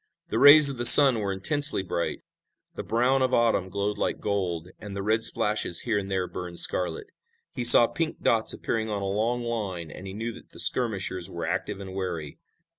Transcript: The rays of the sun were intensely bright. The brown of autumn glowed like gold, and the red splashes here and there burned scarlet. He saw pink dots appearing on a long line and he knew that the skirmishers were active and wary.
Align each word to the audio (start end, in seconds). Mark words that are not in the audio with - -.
The 0.29 0.39
rays 0.39 0.67
of 0.67 0.77
the 0.77 0.85
sun 0.87 1.19
were 1.19 1.31
intensely 1.31 1.83
bright. 1.83 2.21
The 2.73 2.81
brown 2.81 3.21
of 3.21 3.35
autumn 3.35 3.69
glowed 3.69 3.99
like 3.99 4.19
gold, 4.19 4.69
and 4.79 4.95
the 4.95 5.03
red 5.03 5.21
splashes 5.21 5.81
here 5.81 5.99
and 5.99 6.09
there 6.09 6.25
burned 6.27 6.57
scarlet. 6.57 7.05
He 7.53 7.63
saw 7.63 7.85
pink 7.85 8.19
dots 8.19 8.51
appearing 8.51 8.89
on 8.89 9.03
a 9.03 9.05
long 9.05 9.43
line 9.43 9.91
and 9.91 10.07
he 10.07 10.13
knew 10.15 10.33
that 10.33 10.49
the 10.53 10.59
skirmishers 10.59 11.29
were 11.29 11.45
active 11.45 11.79
and 11.79 11.93
wary. 11.93 12.39